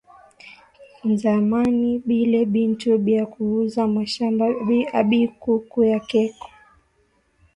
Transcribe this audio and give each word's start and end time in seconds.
Nzamani 1.11 1.91
bile 2.07 2.39
bintu 2.53 2.89
bya 3.05 3.23
ku 3.31 3.39
uza 3.59 3.83
ma 3.87 3.91
mashamba 3.95 4.45
abiku 4.99 5.51
kuyakeko 5.71 6.45